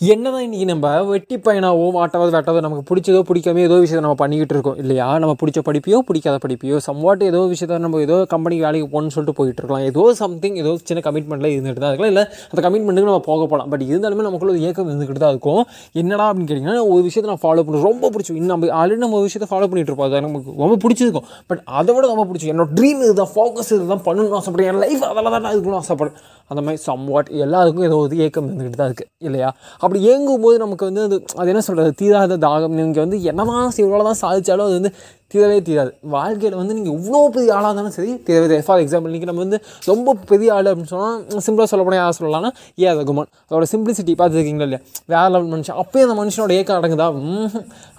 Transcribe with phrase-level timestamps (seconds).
[0.00, 4.78] என்னதான் இன்றைக்கி நம்ம வெட்டி பயனாவோ மாட்டாவது வெட்டாவோ நமக்கு பிடிச்சதோ பிடிக்காம ஏதோ விஷயத்தை நம்ம பண்ணிக்கிட்டு இருக்கோம்.
[4.82, 5.06] இல்லையா?
[5.22, 9.60] நம்ம பிடிச்ச படிப்பையோ பிடிக்காத படிப்பையோ சம்வாட் ஏதோ விஷயத்த நம்ம ஏதோ கம்பெனிக்கு வேலைக்கு போகணும்னு சொல்லிட்டு போயிட்டு
[9.62, 9.84] இருக்கலாம்.
[9.90, 12.12] ஏதோ சம்திங் ஏதோ சின்ன கமிட்மெண்ட்டில் இருந்துகிட்டு தான் இருக்கலாம்.
[12.14, 15.62] இல்லை அந்த கமிட்மெண்ட்டுக்கு நம்ம போக போகலாம் பட் இருந்தாலுமே நமக்குள்ள ஒரு ஏக்கம் இருந்துக்கிட்டு தான் இருக்கும்.
[16.02, 19.28] என்னடா அப்படின்னு கேட்டிங்கன்னா ஒரு விஷயத்தை நான் ஃபாலோ பண்ணுறோம் ரொம்ப பிடிச்சி இன்னும் நம்ம ஆல்ரெடி நம்ம ஒரு
[19.28, 20.08] விஷயத்தை ஃபாலோ பண்ணிட்டு இருப்போம்.
[20.10, 21.28] அது நமக்கு ரொம்ப பிடிச்சிருக்கும்.
[21.52, 24.72] பட் அதை விட ரொம்ப பிடிச்சி என்னோட ட்ரீம் இதுதான் ஃபோக்கஸ் இதுதான் பண்ணணும்னு ஆசைப்படுறேன்.
[24.72, 26.18] என் லைஃப் அதெல்லாம் தான் நான் இருக்கணும்னு ஆசைப்படுறேன்.
[26.50, 29.48] அந்த மாதிரி சம்வாட் எல்லாருக்கும் ஏதோ ஒரு ஏக்கம் இருந்துக்கிட்டு தான் இருக்குது இல்லையா?
[29.82, 32.74] அப்படி ஏங்கும்போது நமக்கு வந்து அது அது என்ன சொல்கிறது தீராத தாகம்.
[32.78, 34.92] நீங்கள் வந்து என்னதான் இவ்வளோ தான் சாதித்தாலும் அது வந்து
[35.32, 35.90] தீரவே தீராது.
[36.14, 38.66] வாழ்க்கையில் வந்து நீங்கள் இவ்வளோ பெரிய ஆளாக இருந்தாலும் சரி தீரவே தீராது.
[38.68, 39.58] ஃபார் எக்ஸாம்பிள் இன்றைக்கி நம்ம வந்து
[39.90, 42.50] ரொம்ப பெரிய ஆள் அப்படின்னு சொன்னால் சிம்பிளாக சொல்ல போனால் யார் சொல்லலாம்னா
[42.84, 43.30] ஏ ரகுமான்.
[43.48, 44.82] அதோட சிம்பிளிசிட்டி பார்த்துருக்கீங்களா இல்லையா?
[45.14, 45.78] வேற லெவல் மனுஷன்.
[45.82, 47.08] அப்போயே அந்த மனுஷனோட ஏக்கம் அடங்குதா?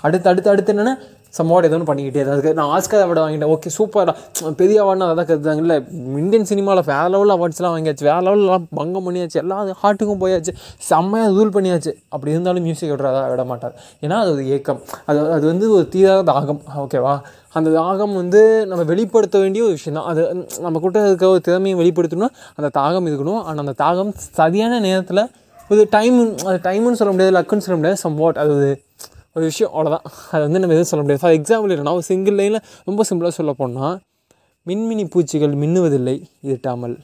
[0.08, 0.96] அடுத்து அடுத்து அடுத்து என்னென்னா
[1.38, 3.52] சம்மோட ஏதோ ஒன்று பண்ணிக்கிட்டே தான் இருக்குது நான் ஆஸ்கர் அவார்டு வாங்கிட்டேன்.
[3.56, 5.78] ஓகே சூப்பராக பெரிய அவார்ட்னா அதான் கருதுதாங்க இல்லை
[6.22, 8.06] இந்தியன் சினிமாவில் வேறு லெவலில் அவார்ட்ஸ்லாம் வாங்கியாச்சு.
[8.10, 9.38] வேறு லெவலெலாம் பங்கம் பண்ணியாச்சு.
[9.44, 10.54] எல்லா ஹார்ட்டுக்கும் போயாச்சு.
[10.90, 11.94] செம்மையாக ரூல் பண்ணியாச்சு.
[12.14, 13.76] அப்படி இருந்தாலும் மியூசிக் விடுறதா விட மாட்டார்.
[14.06, 14.82] ஏன்னா அது ஒரு ஏக்கம்.
[15.10, 16.62] அது அது வந்து ஒரு தீராத தாகம்.
[16.86, 17.16] ஓகேவா
[17.60, 18.42] அந்த தாகம் வந்து
[18.72, 20.22] நம்ம வெளிப்படுத்த வேண்டிய ஒரு விஷயம் தான் அது
[20.66, 23.42] நம்ம கிட்ட இருக்க ஒரு திறமையை வெளிப்படுத்தணும்னா அந்த தாகம் இருக்கணும்.
[23.48, 25.24] ஆனால் அந்த தாகம் சரியான நேரத்தில்
[25.74, 26.18] ஒரு டைம்
[26.50, 28.00] அது டைமுன்னு சொல்ல முடியாது லக்குன்னு சொல்ல முடியாது.
[28.06, 28.56] சம் வாட் அது
[29.36, 31.22] ஒரு விஷயம் அவ்வளோதான் அது வந்து நம்ம எதுவும் சொல்ல முடியாது.
[31.22, 34.00] ஃபார் எக்ஸாம்பிள் என்னன்னா ஒரு சிங்கிள் லைனில் ரொம்ப சிம்பிளாக சொல்ல போனால்
[34.68, 36.96] மின்மினி பூச்சிகள் மின்னுவதில்லை இருட்டாமல்